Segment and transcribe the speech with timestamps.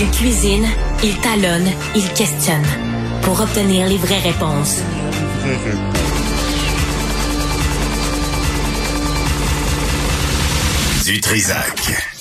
[0.00, 0.64] Il cuisine,
[1.02, 2.62] il talonne, il questionne
[3.22, 4.76] pour obtenir les vraies réponses.
[11.04, 12.17] Du Trisac.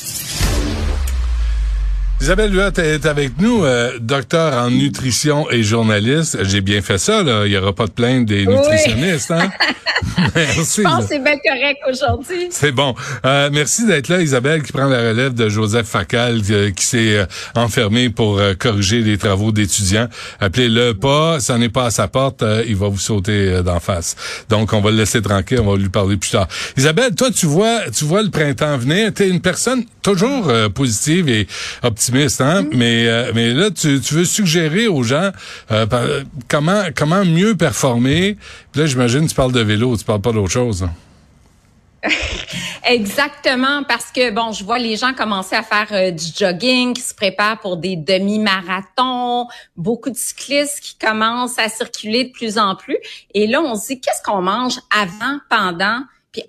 [2.20, 6.44] Isabelle Huot est avec nous, euh, docteur en nutrition et journaliste.
[6.44, 7.46] J'ai bien fait ça, là.
[7.46, 9.52] Il n'y aura pas de plainte des nutritionnistes, hein?
[10.36, 10.82] merci.
[10.82, 12.48] Je pense que c'est bien correct aujourd'hui.
[12.50, 12.96] C'est bon.
[13.24, 17.28] Euh, merci d'être là, Isabelle, qui prend la relève de Joseph Facal, euh, qui s'est
[17.56, 20.08] enfermé pour corriger les travaux d'étudiants.
[20.40, 24.16] Appelez-le pas, ça n'est pas à sa porte, il va vous sauter d'en face.
[24.50, 26.48] Donc, on va le laisser tranquille, on va lui parler plus tard.
[26.78, 29.14] Isabelle, toi, tu vois, tu vois le printemps venir.
[29.14, 31.48] Tu es une personne toujours positive et
[31.84, 32.64] optimiste Hein?
[32.64, 32.68] Mm-hmm.
[32.74, 35.32] Mais euh, mais là, tu, tu, veux suggérer aux gens
[35.72, 38.38] euh, comment comment mieux performer?
[38.72, 40.84] Puis là, j'imagine tu parles de vélo, tu parles pas d'autre chose.
[40.84, 40.92] Hein?
[42.84, 47.02] Exactement, parce que bon, je vois les gens commencer à faire euh, du jogging, qui
[47.02, 52.76] se préparent pour des demi-marathons, beaucoup de cyclistes qui commencent à circuler de plus en
[52.76, 52.98] plus.
[53.34, 56.02] Et là, on se dit, qu'est-ce qu'on mange avant, pendant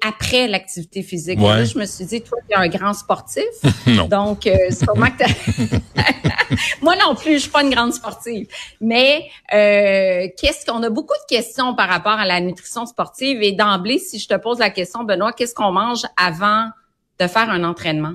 [0.06, 1.38] après l'activité physique.
[1.38, 3.44] je me suis dit, toi, tu es un grand sportif.
[3.86, 4.06] non.
[4.06, 5.24] Donc, euh, sûrement que
[6.82, 8.46] Moi non plus, je suis pas une grande sportive.
[8.80, 13.42] Mais euh, qu'est-ce qu'on a beaucoup de questions par rapport à la nutrition sportive.
[13.42, 16.68] Et d'emblée, si je te pose la question, Benoît, qu'est-ce qu'on mange avant
[17.20, 18.14] de faire un entraînement?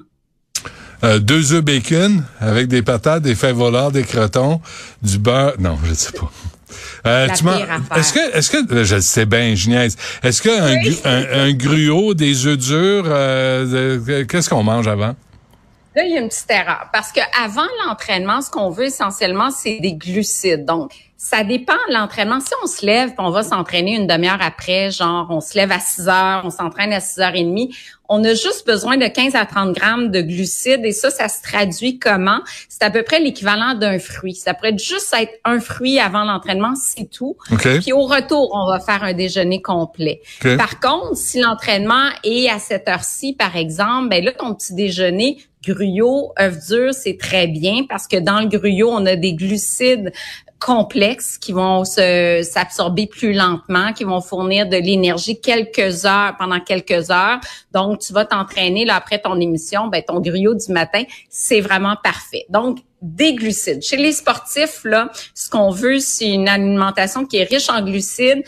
[1.03, 4.61] Euh, deux œufs bacon avec des patates, des fèves voleurs, des crotons,
[5.02, 5.53] du beurre.
[5.59, 6.31] Non, je ne sais pas.
[7.05, 9.69] Euh, est-ce que, est-ce que, je sais bien, je
[10.23, 10.63] Est-ce qu'un
[11.05, 15.15] un, gruau, des œufs durs, euh, qu'est-ce qu'on mange avant?
[15.95, 19.52] Là, il y a une petite erreur parce que avant l'entraînement, ce qu'on veut essentiellement,
[19.52, 20.66] c'est des glucides.
[20.66, 22.41] Donc, ça dépend de l'entraînement.
[22.41, 25.80] Si on se lève, on va s'entraîner une demi-heure après, genre on se lève à
[25.80, 27.73] 6 heures, on s'entraîne à 6 heures et demie,
[28.09, 31.41] on a juste besoin de 15 à 30 grammes de glucides et ça, ça se
[31.41, 32.39] traduit comment?
[32.67, 34.36] C'est à peu près l'équivalent d'un fruit.
[34.36, 37.37] Ça pourrait juste être un fruit avant l'entraînement, c'est tout.
[37.80, 40.21] Puis au retour, on va faire un déjeuner complet.
[40.58, 45.37] Par contre, si l'entraînement est à cette heure-ci, par exemple, ben là, ton petit déjeuner,
[45.63, 50.11] gruyot, œuf dur, c'est très bien parce que dans le gruyot, on a des glucides
[50.59, 57.11] complexes qui vont s'absorber plus lentement, qui vont fournir de l'énergie quelques heures pendant quelques
[57.11, 57.39] heures.
[57.73, 61.95] Donc tu vas t'entraîner là après ton émission, ben ton gruyot du matin, c'est vraiment
[62.01, 62.45] parfait.
[62.49, 63.81] Donc des glucides.
[63.81, 68.43] Chez les sportifs là, ce qu'on veut c'est une alimentation qui est riche en glucides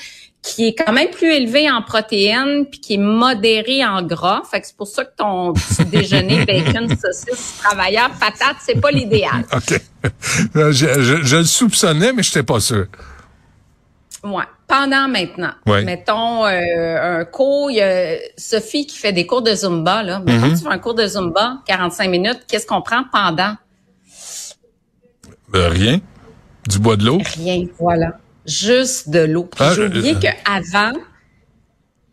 [0.45, 4.43] qui est quand même plus élevé en protéines puis qui est modéré en gras.
[4.49, 8.91] Fait que c'est pour ça que ton petit déjeuner bacon, saucisse, travailleur, patate, c'est pas
[8.91, 9.43] l'idéal.
[9.53, 9.81] OK.
[10.53, 10.71] Je,
[11.23, 12.85] je, le soupçonnais, mais je n'étais pas sûr.
[14.23, 14.43] Ouais.
[14.67, 19.53] Pendant maintenant, mettons euh, un cours, il y a Sophie qui fait des cours de
[19.53, 20.03] Zumba.
[20.03, 20.19] Là.
[20.19, 20.57] Mettons mm-hmm.
[20.57, 23.55] tu fais un cours de Zumba, 45 minutes, qu'est-ce qu'on prend pendant?
[25.55, 25.99] Euh, rien.
[26.67, 27.19] Du bois de l'eau?
[27.37, 28.13] Rien, voilà
[28.45, 29.49] juste de l'eau.
[29.59, 30.93] Ah, j'ai oublié qu'avant,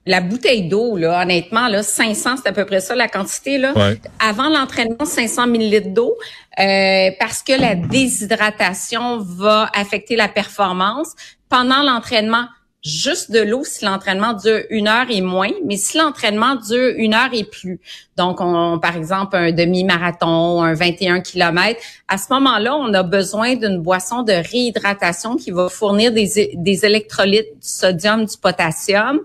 [0.04, 3.58] la bouteille d'eau, là, honnêtement, là, 500, c'est à peu près ça la quantité.
[3.58, 3.72] Là.
[4.18, 6.16] Avant l'entraînement, 500 millilitres d'eau,
[6.58, 11.12] euh, parce que la déshydratation va affecter la performance.
[11.48, 12.46] Pendant l'entraînement,
[12.84, 17.14] juste de l'eau si l'entraînement dure une heure et moins, mais si l'entraînement dure une
[17.14, 17.80] heure et plus,
[18.16, 23.54] donc on, par exemple un demi-marathon, un 21 km, à ce moment-là, on a besoin
[23.54, 29.20] d'une boisson de réhydratation qui va fournir des, des électrolytes, du sodium, du potassium,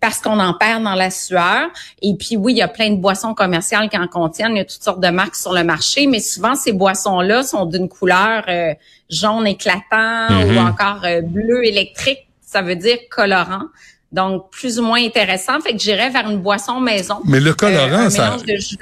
[0.00, 1.68] parce qu'on en perd dans la sueur.
[2.02, 4.60] Et puis oui, il y a plein de boissons commerciales qui en contiennent, il y
[4.60, 8.44] a toutes sortes de marques sur le marché, mais souvent ces boissons-là sont d'une couleur
[8.48, 8.72] euh,
[9.10, 10.68] jaune éclatant ou mm-hmm.
[10.68, 13.66] encore euh, bleu électrique ça veut dire colorant.
[14.12, 15.60] Donc, plus ou moins intéressant.
[15.60, 17.20] Fait que j'irais vers une boisson maison.
[17.24, 18.36] Mais le colorant, euh, ça.
[18.44, 18.76] De jus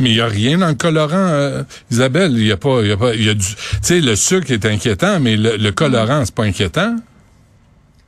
[0.00, 2.32] Mais il y a rien dans le colorant, euh, Isabelle.
[2.32, 4.16] Il y a pas, il y a pas, il y a du, tu sais, le
[4.16, 6.96] sucre est inquiétant, mais le, le colorant, c'est pas inquiétant.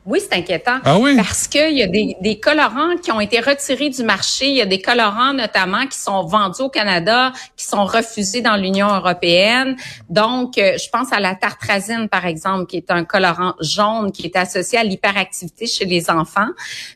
[0.07, 0.81] Oui, c'est inquiétant.
[0.85, 1.17] Ah oui?
[1.17, 4.49] Parce qu'il y a des, des, colorants qui ont été retirés du marché.
[4.49, 8.57] Il y a des colorants notamment qui sont vendus au Canada, qui sont refusés dans
[8.57, 9.77] l'Union européenne.
[10.11, 14.27] Donc, euh, je pense à la tartrazine, par exemple, qui est un colorant jaune qui
[14.27, 16.51] est associé à l'hyperactivité chez les enfants.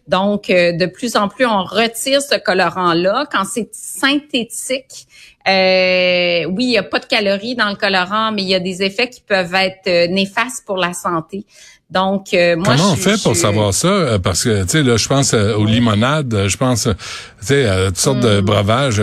[0.06, 3.24] Donc, euh, de plus en plus, on retire ce colorant-là.
[3.32, 5.06] Quand c'est synthétique,
[5.48, 8.60] euh, oui, il n'y a pas de calories dans le colorant, mais il y a
[8.60, 11.44] des effets qui peuvent être néfastes pour la santé.
[11.90, 13.88] Donc, euh, moi, Comment on fait pour savoir ça?
[13.88, 16.94] Euh, parce que, tu sais, là, je pense euh, aux limonades, je pense, tu
[17.40, 18.44] sais, à toutes sortes de mm.
[18.44, 19.02] breuvages.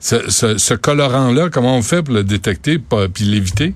[0.00, 3.74] ce, ce, colorant-là, comment on fait pour le détecter puis l'éviter?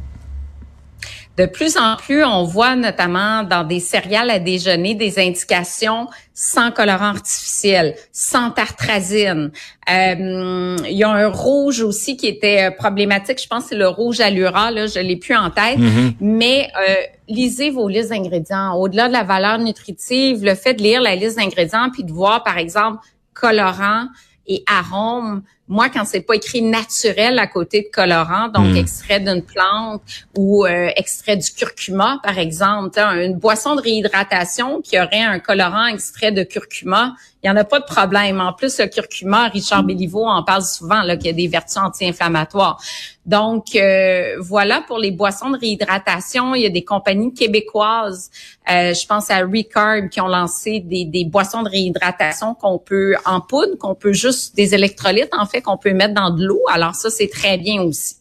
[1.36, 6.70] De plus en plus, on voit notamment dans des céréales à déjeuner des indications sans
[6.70, 9.50] colorant artificiel, sans tartrazine.
[9.90, 13.42] Euh, il y a un rouge aussi qui était euh, problématique.
[13.42, 14.70] Je pense que c'est le rouge allura.
[14.70, 15.78] Là, je l'ai plus en tête.
[15.78, 16.14] Mm-hmm.
[16.20, 16.94] Mais euh,
[17.28, 18.74] lisez vos listes d'ingrédients.
[18.74, 22.44] Au-delà de la valeur nutritive, le fait de lire la liste d'ingrédients puis de voir,
[22.44, 22.98] par exemple,
[23.32, 24.06] colorant
[24.46, 28.76] et arôme, moi, quand c'est pas écrit naturel à côté de colorant, donc Mm.
[28.76, 30.02] extrait d'une plante
[30.36, 35.86] ou euh, extrait du curcuma, par exemple, une boisson de réhydratation qui aurait un colorant
[35.86, 38.40] extrait de curcuma, il y en a pas de problème.
[38.40, 41.76] En plus, le curcuma, Richard Béliveau en parle souvent, là, qu'il y a des vertus
[41.76, 42.80] anti-inflammatoires.
[43.26, 46.54] Donc, euh, voilà pour les boissons de réhydratation.
[46.54, 48.30] Il y a des compagnies québécoises,
[48.70, 53.14] euh, je pense à Recarb, qui ont lancé des, des boissons de réhydratation qu'on peut
[53.26, 56.60] en poudre, qu'on peut juste des électrolytes, en fait, qu'on peut mettre dans de l'eau.
[56.72, 58.16] Alors ça, c'est très bien aussi.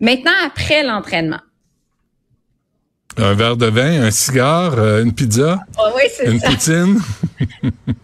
[0.00, 1.40] Maintenant, après l'entraînement.
[3.20, 6.48] Un verre de vin, un cigare, euh, une pizza, Ah oui, une ça.
[6.50, 7.00] poutine.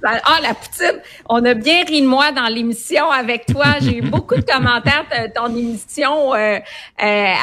[0.07, 1.01] Ah, la poutine.
[1.29, 3.65] On a bien ri de moi dans l'émission avec toi.
[3.81, 6.61] J'ai eu beaucoup de commentaires de ton émission euh, euh,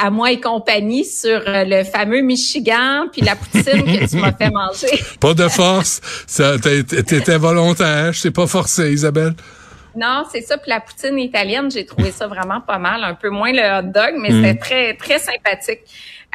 [0.04, 4.50] à moi et compagnie sur le fameux Michigan puis la poutine que tu m'as fait
[4.50, 5.02] manger.
[5.20, 6.00] Pas de force.
[6.62, 8.12] T'es- t'étais volontaire.
[8.12, 9.34] Je t'ai pas forcé, Isabelle.
[9.94, 10.58] Non, c'est ça.
[10.58, 13.04] Puis la poutine italienne, j'ai trouvé ça vraiment pas mal.
[13.04, 15.80] Un peu moins le hot dog, mais c'était très, très sympathique.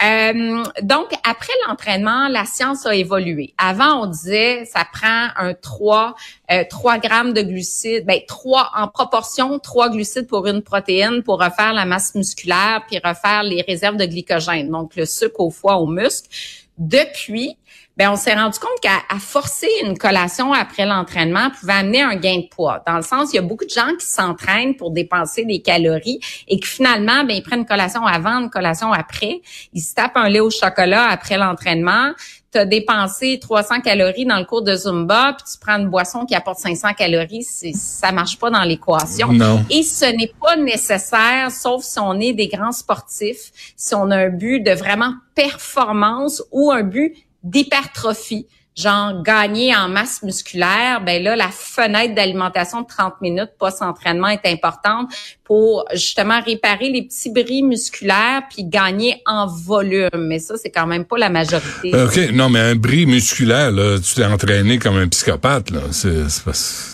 [0.03, 3.53] Euh, donc, après l'entraînement, la science a évolué.
[3.57, 6.15] Avant, on disait, ça prend un 3,
[6.51, 11.41] euh, 3 grammes de glucides, ben 3 en proportion, 3 glucides pour une protéine pour
[11.41, 15.77] refaire la masse musculaire puis refaire les réserves de glycogène, donc le sucre au foie,
[15.77, 16.29] au muscle.
[16.77, 17.57] Depuis,
[17.97, 22.37] ben on s'est rendu compte qu'à forcer une collation après l'entraînement pouvait amener un gain
[22.37, 22.83] de poids.
[22.85, 26.19] Dans le sens, il y a beaucoup de gens qui s'entraînent pour dépenser des calories
[26.47, 29.41] et que finalement, ben ils prennent une collation avant, une collation après.
[29.73, 32.11] Ils se tapent un lait au chocolat après l'entraînement.
[32.51, 36.25] Tu as dépensé 300 calories dans le cours de Zumba, puis tu prends une boisson
[36.25, 39.29] qui apporte 500 calories, ça marche pas dans l'équation.
[39.69, 44.17] Et ce n'est pas nécessaire, sauf si on est des grands sportifs, si on a
[44.17, 48.47] un but de vraiment performance ou un but d'hypertrophie,
[48.77, 54.45] genre gagner en masse musculaire, ben là, la fenêtre d'alimentation de 30 minutes post-entraînement est
[54.45, 55.11] importante
[55.43, 60.09] pour justement réparer les petits bris musculaires puis gagner en volume.
[60.15, 61.91] Mais ça, c'est quand même pas la majorité.
[61.95, 65.81] OK, non, mais un bris musculaire, là, tu t'es entraîné comme un psychopathe, là.
[65.91, 66.27] C'est,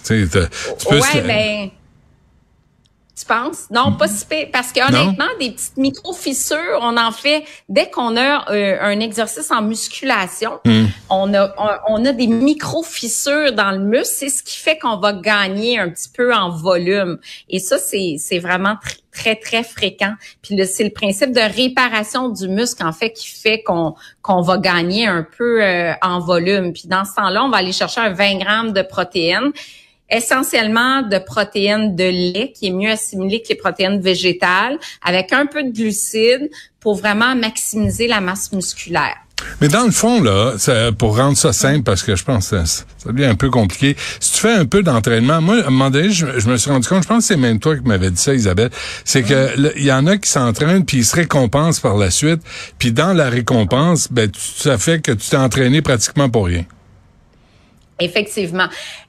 [0.04, 1.70] tu peux ouais, ben.
[3.16, 3.70] Tu penses?
[3.70, 4.48] Non, pas si pire.
[4.52, 9.52] Parce que honnêtement, des petites micro-fissures, on en fait dès qu'on a euh, un exercice
[9.52, 10.86] en musculation, Hmm.
[11.12, 11.54] on a
[11.88, 14.16] on, on a des micro-fissures dans le muscle.
[14.18, 17.20] C'est ce qui fait qu'on va gagner un petit peu en volume.
[17.50, 20.14] Et ça, c'est vraiment tr- très très fréquent.
[20.42, 23.94] Puis c'est le principe de réparation du muscle en fait qui fait qu'on
[24.24, 26.74] qu'on va gagner un peu euh, en volume.
[26.74, 29.52] Puis dans ce temps-là, on va aller chercher un 20 grammes de protéines
[30.10, 35.46] essentiellement de protéines de lait qui est mieux assimilé que les protéines végétales avec un
[35.46, 39.16] peu de glucides pour vraiment maximiser la masse musculaire.
[39.60, 42.64] Mais dans le fond, là, ça- pour rendre ça simple, parce que je pense que
[42.64, 45.70] ça, ça devient un peu compliqué, si tu fais un peu d'entraînement, moi, à un
[45.70, 47.84] moment donné, je, je me suis rendu compte, je pense que c'est même toi qui
[47.84, 48.70] m'avais dit ça, Isabelle,
[49.04, 52.42] c'est que il y en a qui s'entraînent, puis ils se récompensent par la suite,
[52.80, 56.64] puis dans la récompense, ben, tu- ça fait que tu t'es entraîné pratiquement pour rien.
[58.04, 58.68] Effectivement.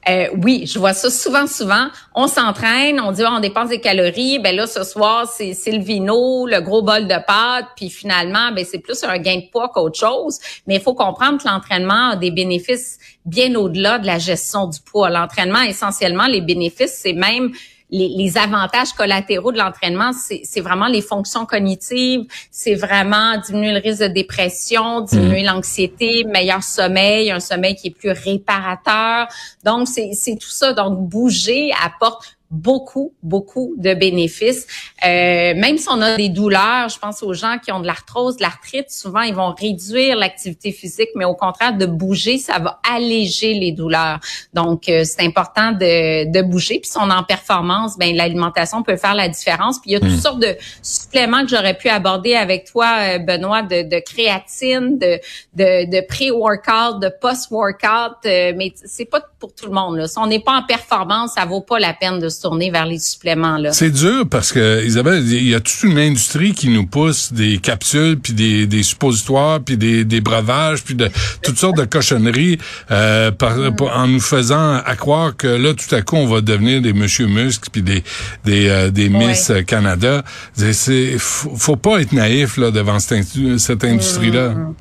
[0.09, 1.87] Euh, oui, je vois ça souvent, souvent.
[2.13, 5.71] On s'entraîne, on dit Ah, on dépense des calories, ben là ce soir c'est c'est
[5.71, 9.49] le vino, le gros bol de pâtes, puis finalement ben c'est plus un gain de
[9.51, 10.39] poids qu'autre chose.
[10.67, 14.79] Mais il faut comprendre que l'entraînement a des bénéfices bien au-delà de la gestion du
[14.79, 15.09] poids.
[15.09, 17.51] L'entraînement essentiellement les bénéfices c'est même
[17.95, 23.79] les, les avantages collatéraux de l'entraînement, c'est vraiment les fonctions cognitives, c'est vraiment diminuer le
[23.79, 29.27] risque de dépression, diminuer l'anxiété, meilleur sommeil, un sommeil qui est plus réparateur.
[29.63, 30.73] Donc, c'est c'est tout ça.
[30.73, 34.67] Donc, bouger apporte beaucoup, beaucoup de bénéfices.
[35.03, 38.37] Euh, même si on a des douleurs, je pense aux gens qui ont de l'arthrose,
[38.37, 42.79] de l'arthrite, souvent ils vont réduire l'activité physique, mais au contraire de bouger, ça va
[42.89, 44.19] alléger les douleurs.
[44.53, 46.79] Donc euh, c'est important de, de bouger.
[46.79, 49.79] Puis si on est en performance, ben l'alimentation peut faire la différence.
[49.79, 53.19] Puis il y a toutes sortes de suppléments que j'aurais pu aborder avec toi, euh,
[53.19, 55.19] Benoît, de, de créatine, de,
[55.53, 59.97] de, de pré-workout, de post-workout, euh, mais c'est pas pour tout le monde.
[59.97, 60.07] Là.
[60.07, 62.85] Si on n'est pas en performance, ça vaut pas la peine de se tourner vers
[62.85, 63.73] les suppléments là.
[63.73, 67.57] C'est dur parce que Isabelle, il y a toute une industrie qui nous pousse des
[67.57, 71.09] capsules puis des, des suppositoires puis des, des breuvages puis de
[71.41, 72.59] toutes sortes de cochonneries
[72.91, 73.75] euh, par, mm.
[73.81, 77.25] en nous faisant à croire que là tout à coup on va devenir des Monsieur
[77.25, 78.03] Musk puis des
[78.43, 80.23] des, euh, des Miss Canada.
[80.53, 83.25] C'est faut, pas être naïf là devant cette,
[83.57, 84.49] cette industrie là.
[84.49, 84.75] Mm.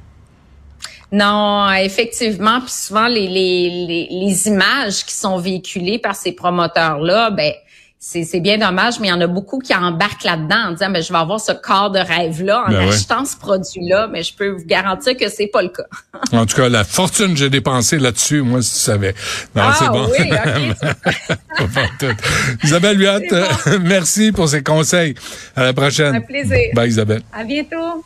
[1.15, 7.53] Non, effectivement, puis souvent les, les, les, images qui sont véhiculées par ces promoteurs-là, ben
[8.01, 11.01] c'est bien dommage, mais il y en a beaucoup qui embarquent là-dedans en disant ben,
[11.01, 14.49] je vais avoir ce corps de rêve-là en ben achetant ce produit-là, mais je peux
[14.49, 15.85] vous garantir que c'est pas le cas.
[16.33, 19.15] en tout cas, la fortune que j'ai dépensée là-dessus, moi, si tu savais.
[19.55, 20.09] Non, ah, c'est bon.
[20.11, 22.09] Oui,
[22.65, 25.15] Isabelle Huot, merci pour ces conseils.
[25.55, 26.17] À la prochaine.
[26.17, 26.71] Un plaisir.
[26.75, 27.23] Bye, Isabelle.
[27.33, 28.05] À bientôt.